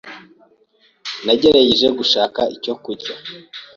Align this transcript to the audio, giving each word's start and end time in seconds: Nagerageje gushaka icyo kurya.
Nagerageje 1.25 1.87
gushaka 1.97 2.41
icyo 2.55 2.73
kurya. 2.83 3.13